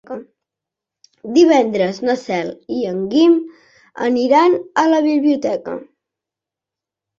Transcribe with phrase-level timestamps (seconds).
[1.35, 3.37] Divendres na Cel i en Guim
[4.09, 5.79] aniran a la biblioteca.